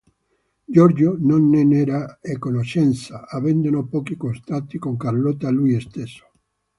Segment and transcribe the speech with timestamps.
[0.67, 6.25] Giorgio non ne era a conoscenza, avendo pochi contatti con Carlotta lui stesso.